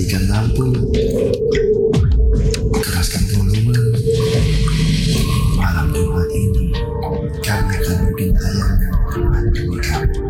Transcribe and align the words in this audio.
matikan 0.00 0.24
lampu, 0.32 0.72
keraskan 2.72 3.20
volume. 3.36 3.76
Malam 5.60 5.92
Jumat 5.92 6.30
ini, 6.32 6.72
kami 7.44 7.72
akan 7.76 7.96
bikin 8.08 8.32
tayangan 8.32 8.80
menghantui 9.12 9.76
kamu. 9.84 10.20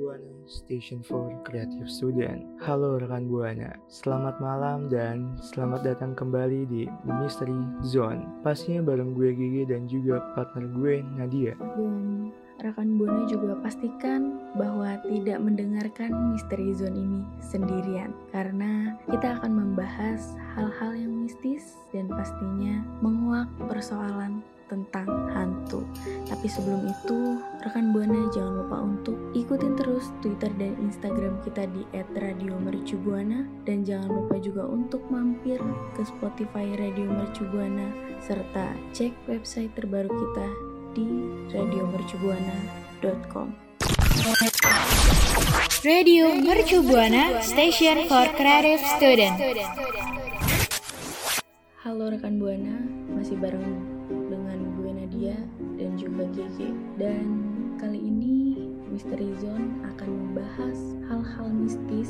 Buana 0.00 0.32
Station 0.48 1.04
for 1.04 1.28
Creative 1.44 1.84
Student. 1.84 2.48
Halo 2.64 2.96
rekan 2.96 3.28
Buana, 3.28 3.76
selamat 3.92 4.40
malam 4.40 4.88
dan 4.88 5.36
selamat 5.44 5.92
datang 5.92 6.16
kembali 6.16 6.64
di 6.72 6.88
Mystery 7.04 7.84
Zone. 7.84 8.24
Pastinya 8.40 8.80
bareng 8.80 9.12
gue 9.12 9.28
Gigi 9.36 9.68
dan 9.68 9.84
juga 9.92 10.24
partner 10.32 10.72
gue 10.72 11.04
Nadia. 11.20 11.52
Dan 11.52 12.32
rekan 12.62 12.94
Buana 12.94 13.26
juga 13.26 13.58
pastikan 13.58 14.38
bahwa 14.54 14.94
tidak 15.06 15.38
mendengarkan 15.42 16.34
Misteri 16.34 16.70
Zone 16.74 16.94
ini 16.94 17.22
sendirian 17.42 18.14
karena 18.30 18.94
kita 19.10 19.40
akan 19.40 19.52
membahas 19.52 20.38
hal-hal 20.54 20.94
yang 20.94 21.26
mistis 21.26 21.74
dan 21.90 22.06
pastinya 22.06 22.82
menguak 23.02 23.50
persoalan 23.66 24.42
tentang 24.68 25.06
hantu. 25.30 25.84
Tapi 26.26 26.46
sebelum 26.48 26.88
itu, 26.88 27.38
rekan 27.62 27.92
Buana 27.92 28.32
jangan 28.32 28.64
lupa 28.64 28.76
untuk 28.80 29.16
ikutin 29.36 29.76
terus 29.76 30.08
Twitter 30.24 30.50
dan 30.56 30.74
Instagram 30.80 31.38
kita 31.44 31.68
di 31.68 31.84
@radiomercubuana 31.94 33.44
dan 33.68 33.84
jangan 33.84 34.08
lupa 34.08 34.40
juga 34.40 34.64
untuk 34.64 35.04
mampir 35.12 35.60
ke 35.94 36.02
Spotify 36.02 36.74
Radio 36.80 37.06
Mercubuana 37.06 37.92
serta 38.24 38.72
cek 38.96 39.28
website 39.28 39.72
terbaru 39.76 40.08
kita 40.08 40.73
di 40.94 41.10
radiomercubuana.com. 41.50 43.48
Radio 45.82 46.30
Mercu 46.38 46.86
Buana 46.86 47.42
Station 47.42 48.06
for 48.06 48.30
Creative 48.38 48.78
Student. 48.94 49.34
Halo 51.82 52.08
rekan 52.14 52.38
Buana, 52.38 52.78
masih 53.10 53.34
bareng 53.42 53.66
dengan 54.30 54.58
gue 54.78 54.90
Nadia 54.94 55.36
dan 55.76 55.98
juga 55.98 56.30
Gigi. 56.30 56.70
Dan 56.94 57.26
kali 57.82 57.98
ini 57.98 58.62
Misteri 58.94 59.34
Zone 59.42 59.82
akan 59.82 60.08
membahas 60.08 60.78
hal-hal 61.10 61.50
mistis 61.50 62.08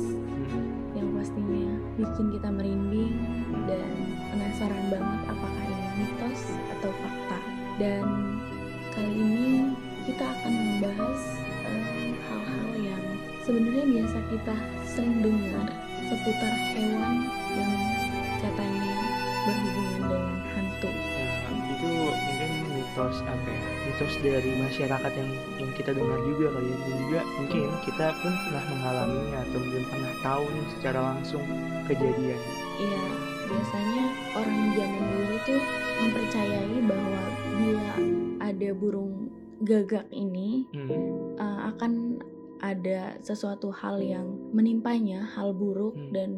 yang 0.93 1.09
pastinya 1.17 1.73
bikin 1.97 2.37
kita 2.37 2.53
merinding 2.53 3.17
dan 3.65 3.89
penasaran 4.29 4.93
banget 4.93 5.21
apakah 5.25 5.65
ini 5.73 6.05
mitos 6.05 6.41
atau 6.77 6.93
fakta. 7.01 7.39
Dan 7.75 8.34
kali 8.95 9.11
ini 9.11 9.75
kita 10.07 10.23
akan 10.23 10.53
membahas 10.55 11.21
eh, 11.67 12.15
hal-hal 12.31 12.67
yang 12.79 13.03
sebenarnya 13.43 13.85
biasa 13.91 14.17
kita 14.31 14.55
sering 14.87 15.19
dengar 15.19 15.67
seputar 16.07 16.53
hewan 16.71 17.27
yang 17.59 17.73
katanya 18.39 18.95
berhubungan 19.43 20.01
dengan 20.07 20.39
hantu. 20.55 20.89
Nah, 20.95 21.67
itu 21.75 21.89
mungkin 22.07 22.51
mitos 22.71 23.17
apa 23.27 23.49
ya? 23.51 23.63
Mitos 23.83 24.13
dari 24.23 24.51
masyarakat 24.63 25.11
yang 25.11 25.31
yang 25.59 25.71
kita 25.75 25.91
dengar 25.91 26.19
juga 26.23 26.45
kali 26.55 26.67
ya. 26.71 26.77
Dan 26.79 26.95
juga 27.03 27.21
mungkin 27.35 27.67
kita 27.83 28.07
pun 28.23 28.33
pernah 28.47 28.63
mengalaminya 28.71 29.37
atau 29.43 29.57
mungkin 29.59 29.83
pernah 29.91 30.13
tahu 30.23 30.43
nih 30.47 30.65
secara 30.79 30.99
langsung 31.03 31.43
kejadian. 31.91 32.41
Iya, 32.79 33.03
biasanya 33.51 34.05
orang 34.39 34.59
zaman 34.71 35.03
dulu 35.03 35.35
tuh 35.43 35.61
mempercayai 35.99 36.77
bahwa 36.87 37.23
bila 37.59 37.95
ada 38.65 38.73
burung 38.73 39.29
gagak 39.61 40.09
ini 40.09 40.65
Hmm. 40.73 41.37
uh, 41.37 41.69
akan 41.69 42.17
ada 42.65 43.13
sesuatu 43.21 43.69
hal 43.69 44.01
yang 44.01 44.25
menimpanya, 44.51 45.21
hal 45.37 45.53
buruk 45.53 45.93
Hmm. 45.93 46.09
dan 46.11 46.29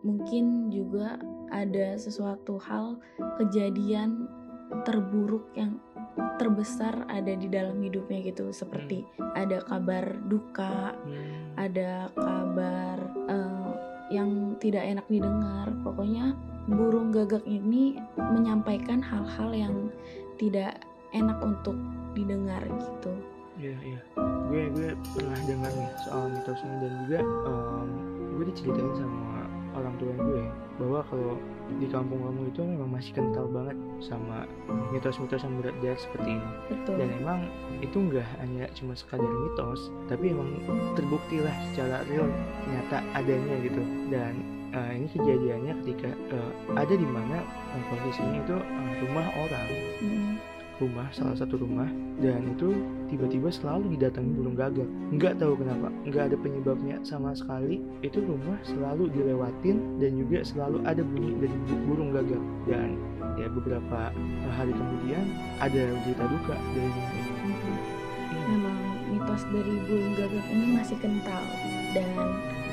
mungkin 0.00 0.72
juga 0.72 1.20
ada 1.52 2.00
sesuatu 2.00 2.56
hal 2.56 2.96
kejadian 3.36 4.24
terburuk 4.88 5.46
yang 5.54 5.78
terbesar 6.40 7.06
ada 7.06 7.32
di 7.36 7.46
dalam 7.46 7.78
hidupnya 7.78 8.18
gitu 8.24 8.50
seperti 8.50 9.06
ada 9.36 9.62
kabar 9.62 10.16
duka 10.26 10.96
Hmm. 10.96 11.54
ada 11.60 12.08
kabar 12.16 12.98
eh, 13.28 13.72
yang 14.10 14.54
tidak 14.62 14.86
enak 14.86 15.06
didengar. 15.10 15.66
Pokoknya 15.82 16.34
burung 16.70 17.10
gagak 17.10 17.42
ini 17.46 17.98
menyampaikan 18.14 19.02
hal-hal 19.02 19.50
yang 19.50 19.76
tidak 20.38 20.78
enak 21.14 21.38
untuk 21.42 21.76
didengar 22.16 22.62
gitu. 22.66 23.12
Iya 23.56 23.76
iya. 23.84 24.00
Gue 24.48 24.68
gue 24.72 24.88
pernah 25.16 25.38
dengar 25.48 25.72
nih 25.72 25.90
soal 26.04 26.28
mitos 26.32 26.60
ini 26.60 26.76
dan 26.84 26.92
juga 27.04 27.18
em, 27.24 27.88
gue 28.36 28.44
diceritain 28.52 28.92
sama 29.00 29.48
orang 29.76 29.94
tua 30.00 30.12
gue 30.12 30.44
bahwa 30.76 31.00
kalau 31.08 31.34
di 31.80 31.86
kampung 31.88 32.20
kamu 32.22 32.52
itu 32.52 32.60
memang 32.62 32.90
masih 32.94 33.12
kental 33.16 33.48
banget 33.48 33.76
sama 33.98 34.44
mitos-mitos 34.92 35.42
yang 35.42 35.56
beredar 35.58 35.96
seperti 35.98 36.36
ini. 36.36 36.48
Betul. 36.68 36.94
Dan 37.00 37.08
emang 37.20 37.40
itu 37.80 37.96
nggak 37.96 38.28
hanya 38.40 38.64
cuma 38.76 38.92
sekadar 38.94 39.26
mitos, 39.26 39.88
tapi 40.06 40.30
emang 40.32 40.52
terbukti 40.94 41.42
lah 41.42 41.56
secara 41.72 42.04
real 42.06 42.28
nyata 42.70 43.02
adanya 43.16 43.56
gitu. 43.64 43.82
Dan 44.12 44.32
eh, 44.76 44.90
ini 45.00 45.06
kejadiannya 45.10 45.72
ketika 45.84 46.10
eh, 46.12 46.50
ada 46.76 46.94
di 46.94 47.08
mana 47.08 47.40
eh, 47.72 47.82
posisinya 47.90 48.38
itu 48.44 48.56
eh, 48.56 48.92
rumah 49.06 49.26
orang 49.36 49.68
Mm, 49.96 50.35
rumah 50.76 51.08
salah 51.08 51.32
satu 51.32 51.56
rumah 51.56 51.88
dan 52.20 52.44
itu 52.52 52.76
tiba-tiba 53.08 53.48
selalu 53.48 53.96
didatangi 53.96 54.32
burung 54.36 54.56
gagak. 54.56 54.88
Nggak 55.12 55.40
tahu 55.40 55.56
kenapa 55.56 55.88
nggak 56.04 56.24
ada 56.32 56.36
penyebabnya 56.36 56.96
sama 57.00 57.32
sekali. 57.32 57.80
Itu 58.04 58.20
rumah 58.24 58.60
selalu 58.64 59.08
dilewatin 59.12 60.00
dan 60.00 60.20
juga 60.20 60.44
selalu 60.44 60.84
ada 60.84 61.00
bunyi 61.00 61.32
dari 61.40 61.56
bu- 61.68 61.82
burung 61.88 62.10
gagak. 62.12 62.42
Dan 62.68 63.00
ya 63.40 63.48
beberapa 63.52 64.12
hari 64.52 64.72
kemudian 64.72 65.24
ada 65.60 65.82
berita 66.04 66.24
duka 66.28 66.56
dari 66.76 66.90
rumah 66.92 67.16
ini. 67.40 67.74
Memang 68.46 68.78
mitos 69.12 69.42
dari 69.48 69.74
burung 69.88 70.12
gagak 70.16 70.46
ini 70.52 70.66
masih 70.76 70.96
kental. 71.00 71.44
Dan 71.96 72.08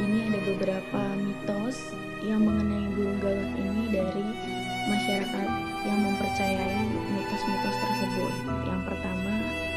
ini 0.03 0.27
ada 0.27 0.39
beberapa 0.43 1.01
mitos 1.23 1.95
yang 2.23 2.43
mengenai 2.43 2.87
burung 2.95 3.19
gagak 3.23 3.51
ini 3.59 3.83
dari 3.91 4.25
masyarakat 4.87 5.47
yang 5.83 5.99
mempercayai 5.99 6.83
mitos-mitos 7.11 7.77
tersebut. 7.77 8.33
Yang 8.67 8.81
pertama, 8.87 9.33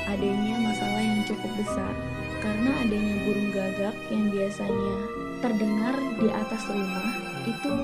adanya 0.06 0.54
masalah 0.62 1.02
yang 1.02 1.20
cukup 1.26 1.50
besar 1.58 1.92
karena 2.40 2.70
adanya 2.84 3.14
burung 3.26 3.50
gagak 3.50 3.96
yang 4.12 4.30
biasanya 4.30 4.94
terdengar 5.42 5.96
di 6.20 6.28
atas 6.30 6.62
rumah 6.70 7.10
itu 7.46 7.74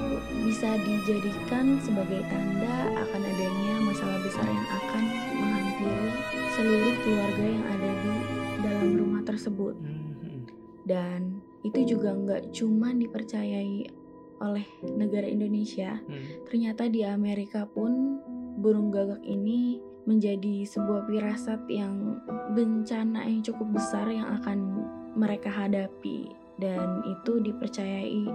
bisa 0.49 0.75
dijadikan 0.83 1.79
sebagai 1.83 2.23
tanda 2.27 2.77
akan 2.99 3.23
adanya 3.23 3.75
masalah 3.87 4.19
besar 4.23 4.47
yang 4.47 4.69
akan 4.71 5.05
menghampiri 5.39 6.11
seluruh 6.55 6.95
keluarga 7.07 7.45
yang 7.47 7.65
ada 7.71 7.91
di 7.91 8.15
dalam 8.63 8.89
rumah 8.99 9.23
tersebut 9.23 9.75
hmm, 9.79 10.13
hmm. 10.19 10.41
dan 10.87 11.21
itu 11.63 11.95
juga 11.95 12.11
nggak 12.15 12.43
cuma 12.51 12.91
dipercayai 12.91 14.02
oleh 14.43 14.67
negara 14.83 15.25
Indonesia 15.25 16.03
Hmm. 16.03 16.43
ternyata 16.51 16.91
di 16.91 17.07
Amerika 17.07 17.65
pun 17.71 18.19
burung 18.59 18.91
gagak 18.91 19.23
ini 19.23 19.79
menjadi 20.03 20.67
sebuah 20.67 21.07
firasat 21.07 21.63
yang 21.71 22.19
bencana 22.59 23.23
yang 23.23 23.41
cukup 23.47 23.79
besar 23.79 24.11
yang 24.11 24.27
akan 24.43 24.83
mereka 25.15 25.47
hadapi 25.49 26.27
dan 26.59 27.01
itu 27.07 27.39
dipercayai 27.39 28.27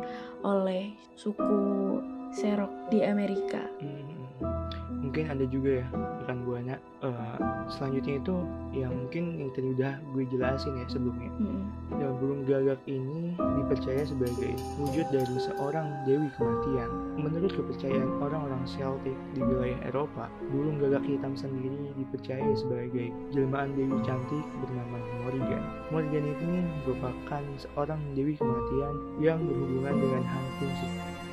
oleh 0.42 0.96
suku 1.14 1.60
Serok 2.34 2.72
di 2.92 3.04
Amerika. 3.04 3.64
Hmm, 3.80 4.08
mungkin 5.08 5.34
ada 5.34 5.46
juga 5.50 5.82
ya 5.82 5.88
rekan 6.22 6.44
buana 6.44 6.76
eh, 7.02 7.38
selanjutnya 7.72 8.20
itu 8.20 8.36
yang 8.76 8.94
mungkin 8.94 9.24
yang 9.40 9.50
tadi 9.56 9.68
udah 9.74 9.94
gue 10.14 10.24
jelasin 10.30 10.78
ya 10.78 10.86
sebelumnya 10.92 11.32
Mm-mm. 11.40 11.64
Ya, 11.98 12.12
burung 12.20 12.46
gagak 12.46 12.84
ini 12.86 13.34
dipercaya 13.40 14.04
sebagai 14.06 14.54
wujud 14.78 15.08
dari 15.10 15.36
seorang 15.42 15.88
dewi 16.06 16.30
kematian. 16.38 16.90
Menurut 17.18 17.50
kepercayaan 17.56 18.22
orang-orang 18.22 18.62
Celtic 18.70 19.18
di 19.34 19.42
wilayah 19.42 19.80
Eropa, 19.90 20.30
burung 20.54 20.78
gagak 20.78 21.02
hitam 21.08 21.34
sendiri 21.34 21.90
dipercaya 21.98 22.54
sebagai 22.54 23.10
jelmaan 23.34 23.74
dewi 23.74 23.98
cantik 24.06 24.46
bernama 24.62 25.02
Morrigan. 25.26 25.64
Morrigan 25.90 26.26
ini 26.38 26.62
merupakan 26.86 27.44
seorang 27.58 28.02
dewi 28.14 28.38
kematian 28.38 28.94
yang 29.18 29.42
berhubungan 29.42 29.96
dengan 29.98 30.24
hantu 30.28 30.68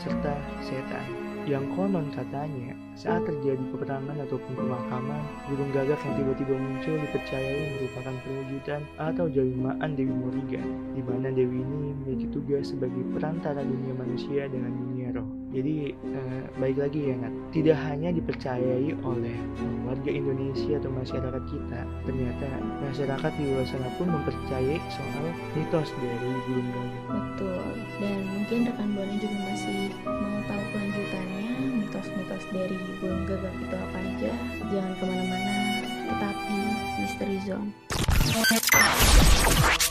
serta 0.00 0.34
setan. 0.64 1.06
Yang 1.44 1.76
konon 1.76 2.08
katanya, 2.16 2.72
saat 2.96 3.28
terjadi 3.28 3.60
peperangan 3.68 4.16
ataupun 4.24 4.52
pemakaman, 4.56 5.20
burung 5.44 5.68
gagak 5.76 6.00
yang 6.00 6.14
tiba-tiba 6.16 6.54
muncul 6.56 6.96
dipercayai 6.96 7.62
merupakan 7.76 8.14
perwujudan 8.24 8.82
atau 8.96 9.26
jelmaan 9.28 9.92
Dewi 9.92 10.14
Morrigan, 10.14 10.68
di 10.96 11.04
mana 11.04 11.28
Dewi 11.28 11.60
ini 11.60 11.92
memiliki 11.92 12.32
tugas 12.32 12.72
sebagai 12.72 13.04
perantara 13.12 13.60
dunia 13.60 13.92
manusia 13.92 14.48
dengan 14.48 14.72
dunia 14.72 15.12
roh. 15.20 15.43
Jadi 15.54 15.94
eh, 15.94 16.42
baik 16.58 16.82
lagi 16.82 17.00
ya 17.06 17.14
Nat, 17.14 17.30
tidak 17.54 17.78
hanya 17.86 18.10
dipercayai 18.10 18.90
oleh 19.06 19.38
warga 19.86 20.10
Indonesia 20.10 20.82
atau 20.82 20.90
masyarakat 20.90 21.42
kita, 21.46 21.80
ternyata 22.02 22.46
masyarakat 22.82 23.32
di 23.38 23.44
luar 23.54 23.66
sana 23.70 23.86
pun 23.94 24.10
mempercayai 24.10 24.82
soal 24.90 25.24
mitos 25.54 25.94
dari 25.94 26.30
burung 26.50 26.68
gagak. 26.74 26.90
Betul. 27.06 27.66
Dan 28.02 28.18
mungkin 28.34 28.58
rekan 28.66 28.88
Buana 28.98 29.14
juga 29.14 29.38
masih 29.46 29.80
mau 30.02 30.38
tahu 30.50 30.62
kelanjutannya, 30.74 31.46
mitos-mitos 31.86 32.44
dari 32.50 32.76
burung 32.98 33.22
gagak 33.22 33.54
itu 33.54 33.76
apa 33.78 33.98
aja. 34.02 34.32
Jangan 34.74 34.92
ke 34.98 35.04
mana-mana, 35.06 35.54
tetap 35.86 36.36
di 36.50 36.60
Mystery 36.98 37.38
Zone. 37.46 37.70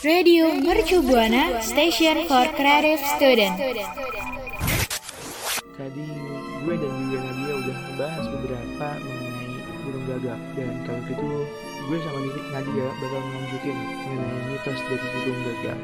Radio 0.04 0.52
Mercu 0.60 1.00
Buana 1.00 1.64
Station 1.64 2.28
for 2.28 2.44
Creative 2.52 3.00
Student. 3.16 3.56
Tadi 5.74 6.06
gue 6.62 6.74
dan 6.78 6.92
juga 7.02 7.18
Nadia 7.18 7.52
udah 7.58 7.76
ngebahas 7.90 8.24
beberapa 8.30 8.88
mengenai 9.02 9.52
burung 9.82 10.04
gagak 10.06 10.40
dan 10.54 10.70
kalau 10.86 11.00
gitu 11.10 11.28
gue 11.90 11.98
sama 12.00 12.18
Nadia 12.54 12.86
bakal 13.02 13.20
melanjutin 13.20 13.76
mengenai 14.06 14.42
mitos 14.54 14.80
dari 14.86 15.06
burung 15.10 15.40
gagak. 15.42 15.78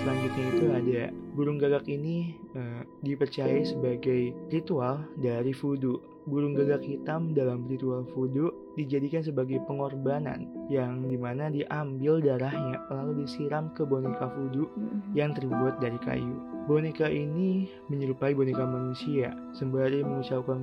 Selanjutnya 0.00 0.44
itu 0.50 0.64
ada 0.72 1.02
burung 1.36 1.58
gagak 1.60 1.84
ini 1.86 2.34
eh, 2.56 2.82
dipercaya 3.04 3.60
sebagai 3.62 4.32
ritual 4.48 5.04
dari 5.20 5.52
voodoo. 5.52 6.11
Burung 6.22 6.54
gagak 6.54 6.86
hitam 6.86 7.34
dalam 7.34 7.66
ritual 7.66 8.06
voodoo 8.14 8.54
dijadikan 8.78 9.26
sebagai 9.26 9.58
pengorbanan 9.66 10.46
yang 10.70 11.04
di 11.10 11.18
mana 11.18 11.50
diambil 11.50 12.22
darahnya 12.22 12.78
lalu 12.88 13.26
disiram 13.26 13.74
ke 13.74 13.82
boneka 13.82 14.30
voodoo 14.30 14.70
yang 15.18 15.34
terbuat 15.34 15.82
dari 15.82 15.98
kayu. 16.00 16.38
Boneka 16.70 17.10
ini 17.10 17.66
menyerupai 17.90 18.38
boneka 18.38 18.62
manusia, 18.62 19.34
sembari 19.50 20.06
mengucapkan 20.06 20.62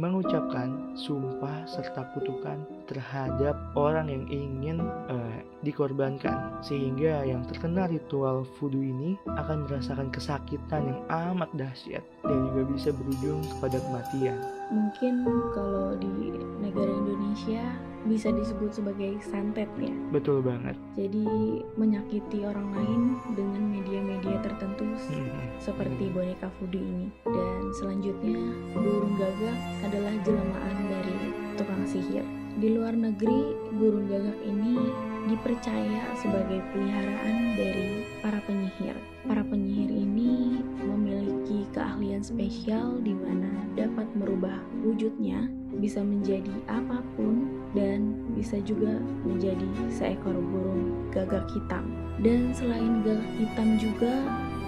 mengucapkan 0.00 0.96
sumpah 0.96 1.68
serta 1.68 2.16
kutukan 2.16 2.64
terhadap 2.86 3.54
orang 3.74 4.06
yang 4.08 4.24
ingin 4.30 4.78
eh, 5.10 5.38
dikorbankan, 5.62 6.62
sehingga 6.62 7.26
yang 7.26 7.42
terkena 7.46 7.90
ritual 7.90 8.46
voodoo 8.56 8.82
ini 8.82 9.18
akan 9.38 9.66
merasakan 9.66 10.08
kesakitan 10.14 10.94
yang 10.94 11.00
amat 11.10 11.50
dahsyat 11.58 12.02
dan 12.22 12.38
juga 12.50 12.62
bisa 12.70 12.90
berujung 12.94 13.42
kepada 13.58 13.82
kematian. 13.82 14.38
Mungkin 14.70 15.14
kalau 15.54 15.94
di 15.98 16.34
negara 16.58 16.90
Indonesia 16.90 17.62
bisa 18.06 18.30
disebut 18.30 18.70
sebagai 18.70 19.18
santet 19.18 19.66
ya. 19.78 19.90
Betul 20.14 20.38
banget. 20.42 20.78
Jadi 20.94 21.26
menyakiti 21.74 22.46
orang 22.46 22.70
lain 22.70 23.02
dengan 23.34 23.62
media-media 23.66 24.38
tertentu 24.46 24.86
Hmm. 24.96 25.28
seperti 25.58 26.08
boneka 26.14 26.48
voodoo 26.56 26.80
ini. 26.80 27.10
Dan 27.26 27.74
selanjutnya, 27.76 28.38
burung 28.72 29.18
gagak 29.18 29.58
adalah 29.84 30.14
jelmaan 30.22 30.76
dari 30.88 31.18
tukang 31.58 31.84
sihir. 31.84 32.45
Di 32.56 32.72
luar 32.72 32.96
negeri, 32.96 33.52
burung 33.76 34.08
gagak 34.08 34.40
ini 34.48 34.80
dipercaya 35.28 36.08
sebagai 36.16 36.64
peliharaan 36.72 37.52
dari 37.52 38.00
para 38.24 38.40
penyihir. 38.48 38.96
Para 39.28 39.44
penyihir 39.44 39.92
ini 39.92 40.64
memiliki 40.80 41.68
keahlian 41.76 42.24
spesial 42.24 42.96
di 43.04 43.12
mana 43.12 43.52
dapat 43.76 44.08
merubah 44.16 44.56
wujudnya 44.80 45.52
bisa 45.76 46.00
menjadi 46.00 46.48
apa 46.72 47.04
pun 47.12 47.60
dan 47.76 48.24
bisa 48.32 48.56
juga 48.64 49.04
menjadi 49.28 49.68
seekor 49.92 50.40
burung 50.40 51.12
gagak 51.12 51.44
hitam. 51.52 51.92
Dan 52.24 52.56
selain 52.56 53.04
gagak 53.04 53.36
hitam 53.36 53.76
juga 53.76 54.16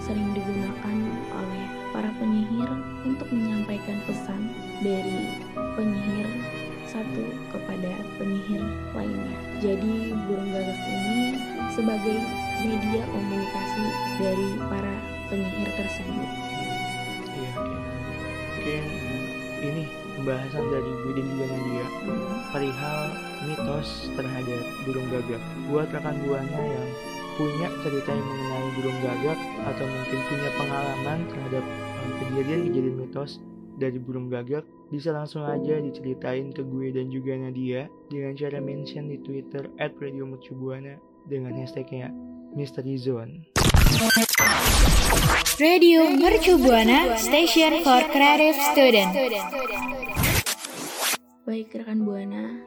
sering 0.05 0.29
digunakan 0.37 0.96
oleh 1.32 1.64
para 1.96 2.12
penyihir 2.20 2.69
untuk 3.08 3.32
menyampaikan 3.32 3.96
pesan 4.05 4.52
dari 4.84 5.41
penyihir 5.73 6.57
satu 6.88 7.25
kepada 7.52 7.93
penyihir 8.17 8.64
lainnya. 8.96 9.38
Jadi 9.61 10.17
burung 10.26 10.49
gagak 10.50 10.81
ini 10.88 11.37
sebagai 11.70 12.19
media 12.64 13.02
komunikasi 13.12 13.85
dari 14.17 14.49
para 14.67 14.94
penyihir 15.29 15.70
tersebut. 15.76 16.29
Iya, 17.37 17.52
iya. 17.52 17.81
Mungkin 18.58 18.85
ini 19.58 19.82
pembahasan 20.19 20.64
dari 20.73 20.90
gue 21.05 21.12
dan 21.14 21.26
juga 21.31 21.46
Nadia 21.46 21.87
Hmm, 22.08 22.40
perihal 22.50 23.00
mitos 23.46 23.88
terhadap 24.17 24.62
burung 24.88 25.06
gagak. 25.12 25.43
Buat 25.70 25.88
rekan 25.93 26.17
buana 26.25 26.61
yang 26.64 26.88
punya 27.38 27.69
cerita 27.87 28.11
yang 28.11 28.26
mengenai 28.26 28.69
burung 28.75 28.99
gagak 28.99 29.38
atau 29.70 29.87
mungkin 29.87 30.19
punya 30.26 30.50
pengalaman 30.58 31.19
terhadap 31.31 31.64
eh, 32.02 32.12
kejadian-kejadian 32.19 32.96
mitos 32.99 33.38
dari 33.79 34.03
burung 34.03 34.27
gagak, 34.27 34.67
bisa 34.91 35.15
langsung 35.15 35.47
aja 35.47 35.79
diceritain 35.79 36.51
ke 36.51 36.67
gue 36.67 36.91
dan 36.91 37.07
juga 37.09 37.39
Nadia 37.39 37.87
dengan 38.11 38.35
cara 38.35 38.59
mention 38.59 39.07
di 39.07 39.23
Twitter 39.23 39.71
@radiomercubuana 39.79 40.99
dengan 41.31 41.55
hashtagnya 41.55 42.11
Mystery 42.59 42.99
Zone. 42.99 43.47
Radio 45.59 46.07
Mercu 46.11 46.59
Buana 46.59 47.19
Station 47.19 47.83
for 47.87 48.03
Creative 48.11 48.59
Student. 48.75 49.11
Baik 51.47 51.75
rekan 51.79 52.05
Buana, 52.05 52.63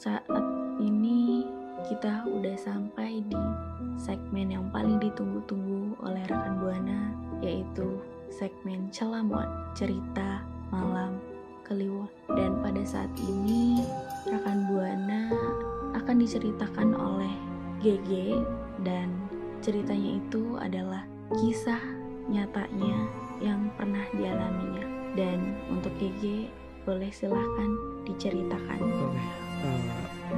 saat 0.00 0.24
ini 0.80 1.44
kita 1.90 2.24
udah 2.30 2.56
sampai 2.56 3.20
di 3.26 3.40
segmen 4.00 4.54
yang 4.54 4.66
paling 4.72 4.96
ditunggu-tunggu 5.02 6.00
oleh 6.00 6.22
rekan 6.24 6.62
Buana 6.62 7.00
yaitu 7.44 8.00
segmen 8.30 8.88
Celamon, 8.88 9.46
cerita 9.76 10.40
malam 10.70 11.18
Kliwon. 11.66 12.10
Dan 12.30 12.58
pada 12.62 12.82
saat 12.82 13.10
ini 13.22 13.82
rekan 14.26 14.66
Buana 14.70 15.30
akan 15.94 16.16
diceritakan 16.22 16.94
oleh 16.94 17.34
GG 17.82 18.38
dan 18.86 19.10
ceritanya 19.62 20.18
itu 20.18 20.56
adalah 20.58 21.02
kisah 21.38 21.80
nyatanya 22.30 23.06
yang 23.42 23.70
pernah 23.78 24.02
dialaminya. 24.14 24.86
Dan 25.14 25.58
untuk 25.70 25.90
GG 25.98 26.50
boleh 26.86 27.10
silahkan 27.10 27.70
diceritakan. 28.06 28.78
Oke, 28.80 29.18
eh, 29.66 29.80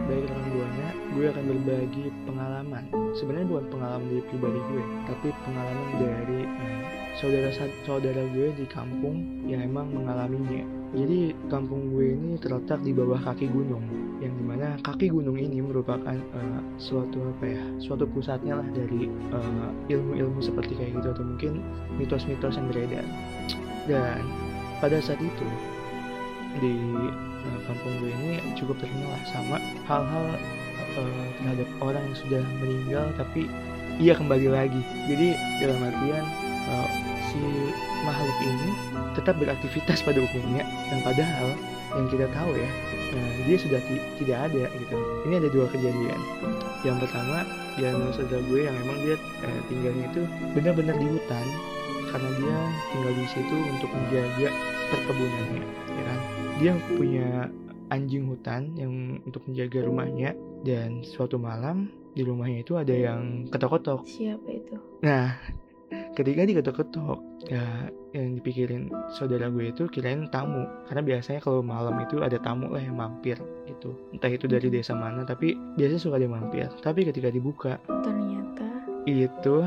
baik 0.08 0.24
rekan 0.26 0.44
buana, 0.52 0.88
gue 1.14 1.26
akan 1.28 1.44
berbagi 1.48 2.04
pengalaman. 2.24 2.84
Sebenarnya 3.14 3.46
bukan 3.48 3.66
pengalaman 3.70 4.06
dari 4.08 4.22
pribadi 4.26 4.60
gue, 4.72 4.84
tapi 5.06 5.28
pengalaman 5.46 5.88
dari 6.00 6.40
eh, 6.44 7.01
saudara 7.20 7.52
saudara 7.84 8.22
gue 8.32 8.48
di 8.56 8.66
kampung 8.68 9.44
yang 9.44 9.60
emang 9.64 9.92
mengalaminya. 9.92 10.64
Jadi 10.92 11.32
kampung 11.48 11.92
gue 11.92 12.12
ini 12.12 12.36
terletak 12.36 12.84
di 12.84 12.92
bawah 12.92 13.16
kaki 13.16 13.48
gunung, 13.48 13.80
yang 14.20 14.36
di 14.36 14.44
mana 14.44 14.76
kaki 14.84 15.08
gunung 15.08 15.40
ini 15.40 15.64
merupakan 15.64 16.16
eh, 16.16 16.60
suatu 16.76 17.32
apa 17.32 17.44
ya, 17.48 17.64
suatu 17.80 18.04
pusatnya 18.04 18.60
lah 18.60 18.68
dari 18.76 19.08
eh, 19.08 19.68
ilmu-ilmu 19.88 20.40
seperti 20.44 20.76
kayak 20.76 21.00
gitu 21.00 21.08
atau 21.16 21.24
mungkin 21.24 21.52
mitos-mitos 21.96 22.60
yang 22.60 22.68
beredar. 22.68 23.04
Dan 23.88 24.20
pada 24.84 25.00
saat 25.00 25.20
itu 25.22 25.48
di 26.60 26.76
eh, 27.16 27.58
kampung 27.64 27.94
gue 28.04 28.12
ini 28.12 28.52
cukup 28.58 28.76
terkenal 28.76 29.08
lah 29.16 29.22
sama 29.32 29.56
hal-hal 29.88 30.26
eh, 31.00 31.26
terhadap 31.40 31.68
orang 31.80 32.02
yang 32.04 32.18
sudah 32.20 32.42
meninggal 32.60 33.06
tapi 33.16 33.48
ia 33.96 34.12
kembali 34.12 34.48
lagi 34.52 34.82
jadi 35.08 35.36
dalam 35.64 35.80
artian 35.80 36.24
si 37.30 37.40
makhluk 38.02 38.38
ini 38.42 38.70
tetap 39.14 39.34
beraktivitas 39.38 40.02
pada 40.02 40.18
umumnya 40.20 40.64
dan 40.90 40.98
padahal 41.02 41.48
yang 41.92 42.08
kita 42.08 42.26
tahu 42.32 42.56
ya 42.56 42.70
eh, 43.12 43.32
dia 43.44 43.56
sudah 43.60 43.80
ti- 43.84 44.04
tidak 44.24 44.48
ada 44.48 44.64
gitu. 44.72 44.96
Ini 45.28 45.34
ada 45.36 45.48
dua 45.52 45.66
kejadian. 45.68 46.20
Yang 46.82 46.96
pertama 47.06 47.44
di 47.76 47.82
antara 47.84 48.12
saudara 48.12 48.42
gue 48.48 48.60
yang 48.64 48.76
emang 48.80 48.98
dia 49.04 49.16
eh, 49.44 49.60
tinggalnya 49.68 50.04
itu 50.08 50.22
benar-benar 50.56 50.96
di 50.96 51.06
hutan 51.08 51.46
karena 52.08 52.30
dia 52.36 52.56
tinggal 52.92 53.12
di 53.16 53.26
situ 53.28 53.56
untuk 53.68 53.90
menjaga 53.92 54.48
perkebunannya 54.90 55.64
ya 55.92 56.02
kan? 56.04 56.18
Dia 56.60 56.72
punya 56.96 57.28
anjing 57.92 58.24
hutan 58.24 58.72
yang 58.72 58.92
untuk 59.28 59.44
menjaga 59.44 59.84
rumahnya 59.84 60.32
dan 60.64 61.04
suatu 61.04 61.36
malam 61.36 61.92
di 62.12 62.24
rumahnya 62.24 62.64
itu 62.64 62.76
ada 62.76 62.92
yang 62.92 63.48
ketok-ketok. 63.52 64.04
Siapa 64.08 64.48
itu? 64.48 64.76
nah 65.04 65.36
ketika 66.12 66.44
diketok-ketok. 66.44 67.18
Ya 67.48 67.64
yang 68.12 68.36
dipikirin 68.36 68.92
saudara 69.16 69.48
gue 69.48 69.72
itu 69.72 69.88
kirain 69.88 70.28
tamu. 70.28 70.68
Karena 70.86 71.02
biasanya 71.02 71.40
kalau 71.40 71.64
malam 71.64 71.96
itu 72.04 72.20
ada 72.20 72.36
tamu 72.38 72.68
lah 72.70 72.80
yang 72.80 72.96
mampir 72.96 73.40
gitu. 73.64 73.96
Entah 74.12 74.28
itu 74.28 74.44
dari 74.46 74.68
desa 74.68 74.92
mana 74.92 75.24
tapi 75.24 75.56
biasanya 75.76 76.00
suka 76.00 76.16
yang 76.20 76.36
mampir. 76.36 76.68
Tapi 76.80 77.08
ketika 77.08 77.32
dibuka 77.32 77.80
Ternyata 77.88 78.68
itu 79.08 79.64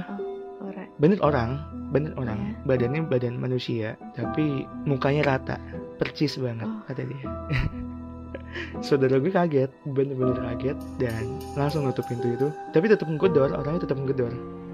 orang. 0.61 0.87
bener 0.97 1.19
orang 1.21 1.49
bener 1.91 2.13
orang. 2.15 2.39
Ya. 2.39 2.53
badannya 2.65 3.01
badan 3.05 3.35
manusia 3.37 3.93
tapi 4.15 4.63
mukanya 4.87 5.37
rata 5.37 5.57
percis 5.97 6.37
banget 6.39 6.65
Oh. 6.69 6.81
kata 6.87 7.01
dia. 7.03 7.25
Saudara 8.85 9.19
gue 9.19 9.31
kaget 9.31 9.67
bener-bener 9.83 10.37
kaget 10.39 10.77
dan 10.95 11.23
langsung 11.59 11.83
nutup 11.83 12.05
pintu 12.07 12.31
itu. 12.31 12.47
Tapi 12.71 12.87
tetap 12.87 13.09
menggedor 13.09 13.51
orangnya 13.51 13.83
tetap 13.83 13.97
menggedor 13.99 14.31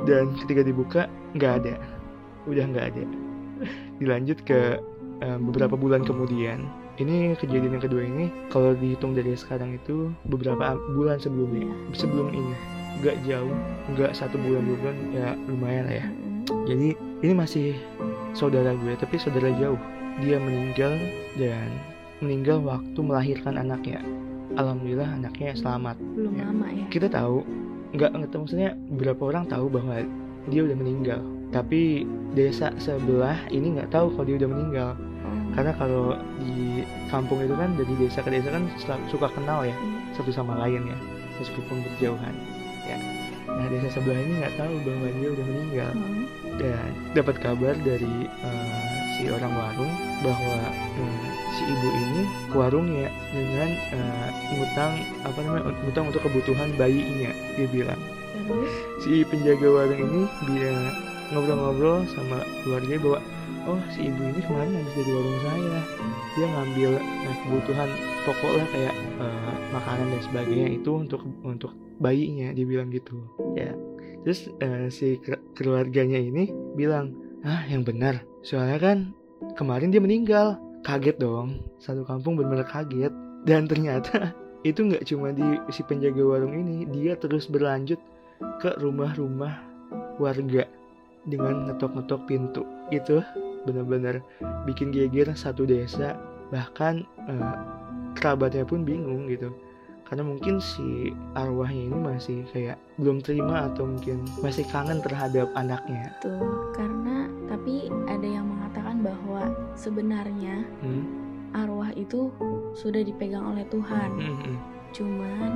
dan 0.07 0.33
ketika 0.45 0.61
dibuka 0.65 1.01
nggak 1.37 1.53
ada. 1.63 1.75
Udah 2.49 2.65
nggak 2.65 2.85
ada. 2.95 3.03
Dilanjut 4.01 4.41
ke 4.45 4.81
eh, 5.21 5.37
beberapa 5.39 5.77
bulan 5.77 6.01
kemudian. 6.05 6.65
Ini 6.99 7.33
kejadian 7.39 7.79
yang 7.79 7.83
kedua 7.83 8.03
ini 8.03 8.29
kalau 8.51 8.75
dihitung 8.77 9.15
dari 9.17 9.33
sekarang 9.33 9.79
itu 9.79 10.11
beberapa 10.27 10.77
bulan 10.93 11.17
sebelumnya. 11.17 11.69
Sebelum 11.95 12.29
ini. 12.33 12.53
Nggak 13.01 13.17
jauh 13.25 13.55
nggak 13.97 14.13
satu 14.13 14.37
bulan 14.37 14.61
dua 14.67 14.77
bulan 14.77 14.97
ya 15.09 15.27
lumayan 15.49 15.89
lah 15.89 15.95
ya. 16.05 16.07
Mm-mm. 16.11 16.65
jadi 16.69 16.87
ini 17.25 17.33
masih 17.33 17.67
saudara 18.37 18.77
gue 18.77 18.93
tapi 18.99 19.17
saudara 19.17 19.49
jauh. 19.57 19.79
Dia 20.21 20.37
meninggal 20.37 20.99
dan 21.39 21.71
meninggal 22.21 22.61
waktu 22.61 22.99
melahirkan 23.01 23.57
anaknya. 23.57 24.03
Alhamdulillah 24.59 25.07
anaknya 25.17 25.55
selamat. 25.55 25.95
Belum 26.13 26.35
Ya. 26.35 26.45
lama 26.51 26.67
ya. 26.69 26.85
Kita 26.91 27.07
tahu 27.07 27.41
nggak 27.93 28.31
tahu 28.31 28.47
maksudnya 28.47 28.71
beberapa 28.95 29.21
orang 29.31 29.45
tahu 29.51 29.67
bahwa 29.67 30.01
dia 30.47 30.61
udah 30.63 30.77
meninggal 30.77 31.19
tapi 31.51 32.07
desa 32.31 32.71
sebelah 32.79 33.35
ini 33.51 33.75
nggak 33.75 33.91
tahu 33.91 34.15
kalau 34.15 34.25
dia 34.25 34.37
udah 34.39 34.49
meninggal 34.49 34.89
oh. 35.27 35.39
karena 35.51 35.71
kalau 35.75 36.15
di 36.39 36.87
kampung 37.11 37.43
itu 37.43 37.51
kan 37.53 37.75
dari 37.75 37.93
desa 37.99 38.23
ke 38.23 38.31
desa 38.31 38.49
kan 38.55 38.63
suka 39.11 39.27
kenal 39.35 39.67
ya 39.67 39.75
Mm. 39.75 40.15
satu 40.15 40.31
sama 40.31 40.55
lain 40.63 40.87
ya 40.87 40.97
meskipun 41.39 41.83
berjauhan 41.83 42.35
ya 42.87 42.97
nah 43.51 43.67
desa 43.67 43.99
sebelah 43.99 44.19
ini 44.23 44.33
nggak 44.39 44.55
tahu 44.55 44.73
bahwa 44.87 45.07
dia 45.19 45.29
udah 45.35 45.45
meninggal 45.45 45.91
Oh. 45.91 46.55
dan 46.59 46.89
dapat 47.11 47.35
kabar 47.43 47.75
dari 47.83 48.15
eh, 48.27 49.00
si 49.21 49.29
orang 49.29 49.53
warung 49.53 49.93
bahwa 50.25 50.57
eh, 50.97 51.25
si 51.53 51.61
ibu 51.69 51.87
ini 51.93 52.21
ke 52.49 52.55
warungnya 52.57 53.07
dengan 53.29 53.69
eh, 53.93 54.29
ngutang 54.57 54.93
apa 55.21 55.39
namanya 55.45 55.63
ngutang 55.85 56.05
untuk 56.09 56.25
kebutuhan 56.25 56.73
bayinya 56.73 57.29
dia 57.53 57.67
bilang. 57.69 58.01
Terus 58.41 58.73
si 59.05 59.21
penjaga 59.29 59.67
warung 59.69 60.01
ini 60.01 60.21
dia 60.49 60.73
ngobrol-ngobrol 61.29 62.03
sama 62.09 62.41
keluarga 62.65 62.97
bahwa 62.97 63.19
oh 63.69 63.79
si 63.93 64.09
ibu 64.09 64.21
ini 64.25 64.41
kemarin 64.41 64.73
habis 64.73 64.93
dari 64.97 65.11
warung 65.13 65.39
saya. 65.45 65.79
Dia 66.33 66.47
ngambil 66.49 66.91
eh, 66.97 67.35
kebutuhan 67.45 67.89
pokok 68.25 68.51
lah 68.57 68.67
kayak 68.73 68.95
eh, 69.21 69.53
makanan 69.69 70.07
dan 70.17 70.21
sebagainya 70.25 70.67
itu 70.81 70.91
untuk 70.97 71.21
untuk 71.45 71.71
bayinya 72.01 72.49
dia 72.57 72.65
bilang 72.65 72.89
gitu. 72.89 73.21
Ya. 73.53 73.77
Terus 74.25 74.49
eh, 74.65 74.89
si 74.89 75.21
ke- 75.21 75.41
keluarganya 75.53 76.17
ini 76.17 76.49
bilang 76.73 77.20
ah 77.45 77.65
yang 77.67 77.81
benar. 77.81 78.21
Soalnya 78.45 78.77
kan 78.81 78.97
kemarin 79.57 79.93
dia 79.93 80.01
meninggal. 80.01 80.57
Kaget 80.81 81.21
dong. 81.21 81.61
Satu 81.77 82.01
kampung 82.05 82.37
benar-benar 82.37 82.69
kaget. 82.69 83.13
Dan 83.45 83.69
ternyata 83.69 84.33
itu 84.69 84.85
nggak 84.85 85.05
cuma 85.05 85.33
di 85.33 85.45
si 85.73 85.81
penjaga 85.85 86.21
warung 86.21 86.57
ini. 86.57 86.89
Dia 86.89 87.17
terus 87.17 87.45
berlanjut 87.45 87.97
ke 88.61 88.73
rumah-rumah 88.81 89.61
warga 90.17 90.65
dengan 91.25 91.69
ngetok-ngetok 91.69 92.21
pintu. 92.25 92.63
Itu 92.89 93.21
benar-benar 93.69 94.25
bikin 94.65 94.89
geger 94.89 95.29
satu 95.37 95.65
desa. 95.69 96.17
Bahkan 96.49 96.93
eh, 97.29 97.55
kerabatnya 98.17 98.65
pun 98.65 98.81
bingung 98.81 99.29
gitu. 99.29 99.53
Karena 100.11 100.27
mungkin 100.27 100.59
si 100.59 101.15
arwahnya 101.39 101.87
ini 101.87 101.97
masih 102.03 102.43
kayak 102.51 102.75
belum 102.99 103.23
terima 103.23 103.71
atau 103.71 103.87
mungkin 103.87 104.27
masih 104.43 104.67
kangen 104.67 104.99
terhadap 104.99 105.47
anaknya. 105.55 106.11
Tuh 106.19 106.70
sebenarnya 109.81 110.61
hmm? 110.85 111.03
arwah 111.57 111.89
itu 111.97 112.29
sudah 112.77 113.01
dipegang 113.01 113.43
oleh 113.43 113.65
Tuhan. 113.67 114.09
Hmm, 114.13 114.37
hmm. 114.37 114.57
cuman 114.93 115.51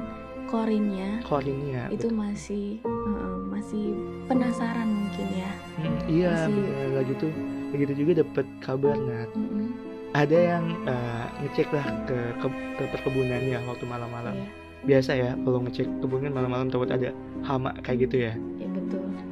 korinnya 0.50 1.22
Korinnya 1.22 1.90
itu 1.94 2.10
masih 2.10 2.82
eh, 2.84 3.38
masih 3.54 3.94
penasaran 4.26 4.90
mungkin 4.90 5.28
ya. 5.38 5.52
Hmm, 5.78 5.98
iya 6.10 6.34
masih- 6.50 6.94
lagi 6.98 7.14
tuh 7.22 7.32
begitu 7.70 7.94
juga 8.02 8.12
dapat 8.26 8.46
kabar 8.64 8.96
Nat. 8.98 9.30
Mm-mm, 9.36 9.68
ada 10.16 10.38
yang 10.38 10.66
eh, 10.86 11.26
ngecek 11.46 11.70
lah 11.72 11.86
ke, 12.10 12.18
ke 12.42 12.48
ke 12.82 12.84
perkebunannya 12.98 13.58
waktu 13.70 13.86
malam-malam. 13.86 14.34
Iya. 14.36 14.50
Biasa 14.86 15.12
ya 15.18 15.32
kalau 15.42 15.66
ngecek 15.66 15.88
kebun 16.04 16.30
kan 16.30 16.34
malam-malam 16.36 16.70
takut 16.70 16.90
ada 16.94 17.10
hama 17.42 17.74
kayak 17.82 18.06
gitu 18.06 18.30
ya. 18.30 18.34
Ya 18.62 18.68
betul 18.70 18.75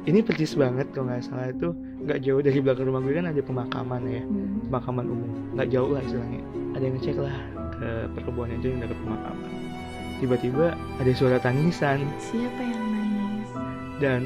ini 0.04 0.20
persis 0.20 0.52
banget 0.52 0.92
kalau 0.92 1.08
nggak 1.08 1.24
salah 1.24 1.48
itu 1.48 1.72
nggak 2.04 2.20
jauh 2.20 2.40
dari 2.44 2.58
belakang 2.60 2.86
rumah 2.92 3.00
gue 3.00 3.14
kan 3.16 3.26
ada 3.32 3.40
pemakaman 3.40 4.02
ya 4.04 4.22
Hmm, 4.24 4.60
pemakaman 4.68 5.06
umum. 5.08 5.30
Nggak 5.56 5.68
jauh 5.72 5.90
lah 5.96 6.02
istilahnya. 6.04 6.40
Ada 6.76 6.82
yang 6.84 6.94
ngecek 7.00 7.16
lah 7.16 7.36
ke 7.72 7.88
perkebunan 8.12 8.56
itu 8.60 8.66
yang 8.68 8.80
dekat 8.84 8.98
pemakaman. 9.00 9.50
Tiba-tiba 10.20 10.66
ada 10.76 11.12
suara 11.16 11.38
tangisan. 11.40 11.98
Siapa 12.20 12.60
yang 12.60 12.84
nangis? 12.92 13.50
Dan 13.98 14.20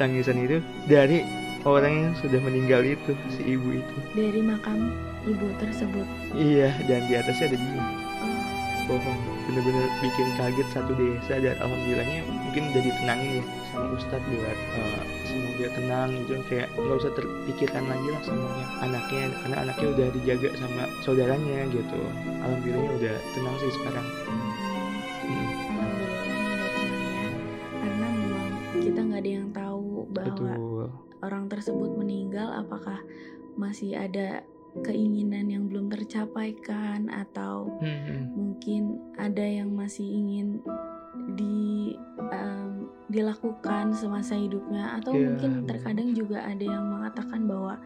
tangisan 0.00 0.36
itu 0.40 0.58
dari 0.88 1.22
orang 1.68 1.92
yang 1.92 2.12
sudah 2.16 2.40
meninggal 2.40 2.80
itu 2.80 3.12
si 3.36 3.42
ibu 3.44 3.68
itu. 3.76 3.96
Dari 4.16 4.40
makam 4.40 4.96
ibu 5.28 5.46
tersebut? 5.60 6.06
Iya 6.32 6.72
dan 6.88 7.04
di 7.04 7.14
atasnya 7.20 7.52
ada 7.52 7.58
dia. 7.60 7.84
Oh. 8.24 8.40
Bohong. 8.88 9.20
Bener-bener 9.44 9.88
bikin 10.00 10.28
kaget 10.40 10.68
satu 10.72 10.92
desa 10.96 11.34
dan 11.36 11.56
alhamdulillahnya 11.60 12.24
mungkin 12.24 12.62
udah 12.72 12.82
ditenangin 12.84 13.30
ya 13.40 13.44
sama 13.72 13.86
ustadz 13.96 14.28
buat 14.32 14.58
eh, 15.28 15.36
semoga 15.52 15.66
tenang 15.76 16.08
gitu. 16.24 16.32
Kayak 16.48 16.68
nggak 16.72 16.96
usah 16.96 17.12
terpikirkan 17.12 17.84
lagi 17.84 18.08
lah 18.08 18.22
semuanya 18.24 18.66
anaknya. 18.80 19.24
Karena 19.44 19.56
anaknya 19.68 19.88
udah 19.92 20.08
dijaga 20.16 20.48
sama 20.56 20.82
saudaranya 21.04 21.58
gitu. 21.68 22.00
Alhamdulillahnya 22.40 22.92
udah 22.96 23.14
tenang 23.36 23.56
sih 23.60 23.72
sekarang. 23.76 24.06
Mm, 25.28 25.50
ya 27.12 27.28
karena 27.78 28.06
memang 28.08 28.48
kita 28.80 29.00
nggak 29.04 29.20
ada 29.20 29.30
yang 29.30 29.48
tahu 29.52 29.86
bahwa 30.08 30.32
betul. 30.32 30.88
orang 31.20 31.44
tersebut 31.46 31.90
meninggal. 31.92 32.48
Apakah 32.56 32.98
masih 33.60 33.92
ada 34.00 34.40
keinginan 34.80 35.52
yang 35.52 35.68
belum 35.68 35.92
tercapaikan? 35.92 37.12
Atau 37.12 37.68
Hmm, 37.84 38.00
hmm. 38.08 38.24
mungkin 38.32 38.82
ada 39.20 39.44
yang 39.44 39.68
masih 39.76 40.06
ingin 40.08 40.64
di 41.36 41.94
em, 42.32 42.67
dilakukan 43.08 43.96
semasa 43.96 44.36
hidupnya 44.36 45.00
atau 45.00 45.16
Iya, 45.16 45.32
mungkin 45.32 45.50
terkadang 45.64 46.12
juga 46.12 46.44
ada 46.44 46.64
yang 46.64 46.84
mengatakan 46.92 47.48
bahwa 47.48 47.80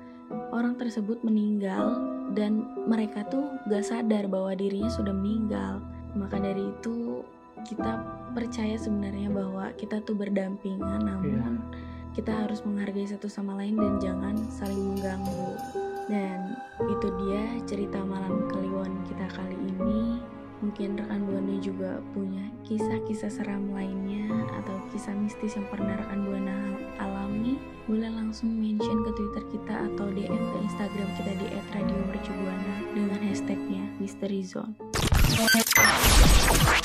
orang 0.50 0.74
tersebut 0.74 1.22
meninggal 1.22 2.02
dan 2.34 2.66
mereka 2.90 3.22
tuh 3.30 3.46
gak 3.70 3.86
sadar 3.86 4.26
bahwa 4.26 4.52
dirinya 4.58 4.90
sudah 4.90 5.14
meninggal. 5.14 5.78
Maka 6.18 6.42
dari 6.42 6.68
itu 6.74 7.22
kita 7.62 8.02
percaya 8.34 8.74
sebenarnya 8.74 9.30
bahwa 9.30 9.70
kita 9.78 10.02
tuh 10.02 10.18
berdampingan 10.18 11.06
namun 11.06 11.62
kita 12.12 12.28
harus 12.44 12.60
menghargai 12.66 13.08
satu 13.08 13.30
sama 13.30 13.56
lain 13.56 13.78
dan 13.78 13.96
jangan 14.02 14.34
saling 14.52 14.92
mengganggu. 14.92 15.48
Dan 16.10 16.58
itu 16.90 17.08
dia 17.24 17.42
cerita 17.64 18.02
malam 18.02 18.50
kliwon 18.50 18.90
kita 19.06 19.30
kali 19.32 19.56
ini 19.56 20.18
mungkin 20.62 20.94
rekan 20.94 21.20
buana 21.26 21.54
juga 21.58 21.98
punya 22.14 22.46
kisah-kisah 22.64 23.28
seram 23.28 23.74
lainnya 23.74 24.30
atau 24.62 24.78
kisah 24.94 25.12
mistis 25.18 25.58
yang 25.58 25.66
pernah 25.68 25.98
rekan 25.98 26.22
buana 26.22 26.56
alami 27.02 27.58
boleh 27.90 28.08
langsung 28.14 28.48
mention 28.48 29.02
ke 29.02 29.10
twitter 29.18 29.44
kita 29.50 29.74
atau 29.92 30.06
DM 30.14 30.38
ke 30.38 30.56
instagram 30.70 31.08
kita 31.18 31.32
di 31.34 31.46
@radiomercubuana 31.74 32.74
dengan 32.94 33.20
hashtagnya 33.26 33.82
Misteri 33.98 34.46
Zone 34.46 34.78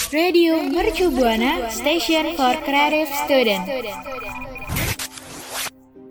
Radio 0.09 0.63
Mercu 0.63 1.11
Buana 1.11 1.67
Station 1.67 2.33
for 2.39 2.55
Creative 2.63 3.11
Student. 3.27 4.36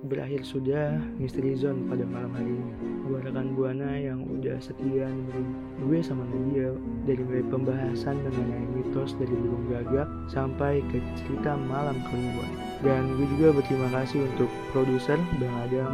Berakhir 0.06 0.46
sudah 0.46 0.98
misteri 1.18 1.58
zone 1.58 1.90
pada 1.90 2.06
malam 2.06 2.32
hari 2.34 2.54
ini. 2.54 2.72
Buat 3.06 3.30
rekan 3.30 3.54
buana 3.54 3.90
yang 3.98 4.26
udah 4.26 4.58
setia 4.58 5.06
dengerin 5.06 5.48
gue 5.76 5.98
sama 6.00 6.24
Nadia 6.26 6.72
dari 7.04 7.22
mulai 7.22 7.44
pembahasan 7.52 8.16
mengenai 8.24 8.66
mitos 8.72 9.12
dari 9.20 9.34
burung 9.36 9.66
gagak 9.68 10.08
sampai 10.26 10.80
ke 10.88 10.98
cerita 11.20 11.54
malam 11.68 12.00
kliwon 12.08 12.50
dan 12.80 13.12
gue 13.20 13.26
juga 13.36 13.60
berterima 13.60 13.88
kasih 13.92 14.24
untuk 14.24 14.50
produser 14.72 15.20
Bang 15.36 15.56
Adam 15.68 15.90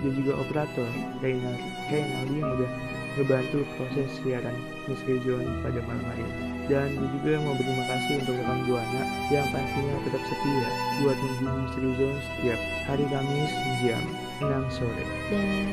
dan 0.00 0.12
juga 0.16 0.32
operator 0.40 0.88
Reynald 1.20 1.60
Reynaldi 1.92 2.36
yang 2.40 2.50
udah 2.56 2.70
ngebantu 3.16 3.64
proses 3.80 4.08
siaran 4.20 4.56
Misteri 4.84 5.16
Zone 5.24 5.48
pada 5.64 5.80
malam 5.88 6.04
hari 6.04 6.24
ini. 6.24 6.44
Dan 6.68 6.88
gue 7.00 7.08
juga 7.16 7.40
mau 7.40 7.54
berterima 7.56 7.84
kasih 7.88 8.12
untuk 8.20 8.34
rekan 8.36 8.60
buana 8.68 9.02
yang 9.32 9.46
pastinya 9.48 9.96
tetap 10.04 10.22
setia 10.28 10.68
buat 11.00 11.16
nunggu 11.16 11.48
Misteri 11.64 11.90
Zone 11.96 12.18
setiap 12.20 12.60
hari 12.84 13.04
Kamis 13.08 13.52
jam 13.80 14.02
6 14.44 14.76
sore. 14.76 15.04
dan 15.32 15.72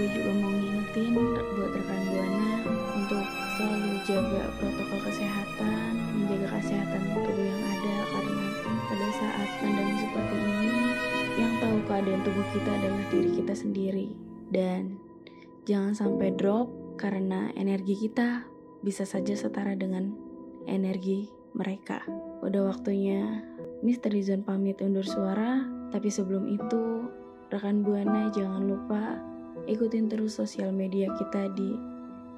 gue 0.00 0.06
juga 0.16 0.30
mau 0.40 0.48
ngingetin 0.48 1.12
buat 1.12 1.70
rekan 1.76 2.00
buana 2.08 2.48
untuk 2.96 3.26
selalu 3.58 3.90
jaga 4.08 4.42
protokol 4.56 5.00
kesehatan 5.12 5.92
menjaga 6.16 6.48
kesehatan 6.56 7.02
tubuh 7.12 7.44
yang 7.44 7.62
ada. 7.68 7.96
Karena 8.16 8.46
pada 8.88 9.08
saat 9.20 9.48
pandemi 9.60 9.94
seperti 10.00 10.36
ini 10.40 10.70
yang 11.36 11.52
tahu 11.60 11.76
keadaan 11.84 12.20
tubuh 12.24 12.46
kita 12.56 12.70
adalah 12.72 13.04
diri 13.12 13.30
kita 13.36 13.54
sendiri. 13.54 14.08
Dan 14.48 15.07
jangan 15.68 15.92
sampai 15.92 16.32
drop 16.32 16.96
karena 16.96 17.52
energi 17.52 18.08
kita 18.08 18.48
bisa 18.80 19.04
saja 19.04 19.36
setara 19.36 19.76
dengan 19.76 20.16
energi 20.64 21.28
mereka. 21.52 22.00
Udah 22.40 22.72
waktunya 22.72 23.44
Misteri 23.84 24.24
Zone 24.24 24.40
pamit 24.48 24.80
undur 24.80 25.04
suara. 25.04 25.68
Tapi 25.92 26.08
sebelum 26.08 26.48
itu 26.48 27.04
rekan 27.52 27.84
buana 27.84 28.32
jangan 28.32 28.64
lupa 28.64 29.20
ikutin 29.68 30.08
terus 30.08 30.40
sosial 30.40 30.72
media 30.72 31.12
kita 31.20 31.52
di 31.52 31.76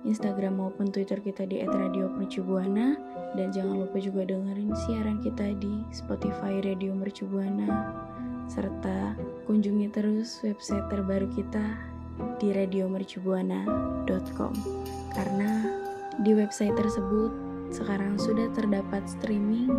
Instagram 0.03 0.59
maupun 0.59 0.91
Twitter 0.91 1.23
kita 1.23 1.47
di 1.47 1.63
@radiomercubuana. 1.63 2.99
Dan 3.39 3.55
jangan 3.55 3.87
lupa 3.87 4.03
juga 4.03 4.27
dengerin 4.27 4.75
siaran 4.75 5.23
kita 5.23 5.55
di 5.63 5.87
Spotify 5.95 6.59
Radio 6.67 6.91
Mercubuana 6.99 7.95
serta 8.51 9.15
kunjungi 9.47 9.87
terus 9.95 10.43
website 10.43 10.91
terbaru 10.91 11.31
kita 11.31 11.79
di 12.39 12.53
radiomercubuana.com 12.55 14.53
karena 15.15 15.50
di 16.21 16.37
website 16.37 16.77
tersebut 16.77 17.33
sekarang 17.71 18.19
sudah 18.19 18.50
terdapat 18.53 19.07
streaming 19.07 19.71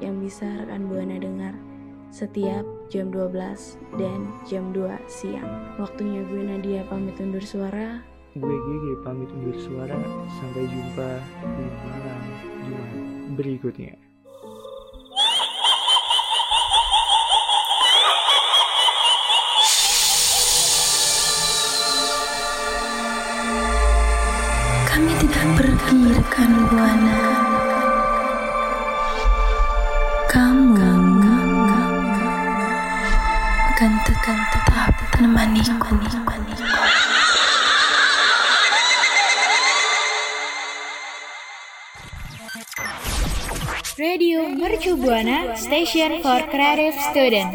yang 0.00 0.18
bisa 0.18 0.48
rekan 0.64 0.88
Buana 0.88 1.20
dengar 1.20 1.54
setiap 2.14 2.62
jam 2.88 3.10
12 3.10 3.34
dan 3.98 4.30
jam 4.46 4.70
2 4.70 4.86
siang. 5.10 5.50
Waktunya 5.82 6.22
gue 6.30 6.42
Nadia 6.46 6.82
pamit 6.86 7.18
undur 7.18 7.42
suara. 7.42 8.00
Gue 8.38 8.54
GG 8.54 9.02
pamit 9.02 9.30
undur 9.34 9.58
suara. 9.58 9.98
Sampai 10.38 10.66
jumpa 10.70 11.10
di 11.42 11.66
malam 11.66 12.22
Jumat 12.64 12.90
berikutnya. 13.34 14.13
Kami 24.94 25.10
tidak 25.18 25.46
pergi 25.58 26.00
rekan 26.14 26.50
buana. 26.70 27.18
Kamu 30.30 30.86
akan 33.74 33.92
tetap 34.06 34.38
tetap 34.54 34.94
menemaniku. 35.18 35.98
Radio 43.98 44.46
Mercu 44.46 44.94
Buana 44.94 45.58
Station 45.58 46.22
for 46.22 46.38
Creative 46.54 46.94
Student. 47.10 47.50